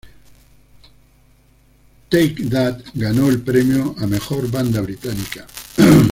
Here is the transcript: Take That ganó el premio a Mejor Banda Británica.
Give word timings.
Take 2.09 2.49
That 2.49 2.81
ganó 2.95 3.29
el 3.29 3.39
premio 3.43 3.93
a 3.99 4.07
Mejor 4.07 4.49
Banda 4.49 4.81
Británica. 4.81 5.45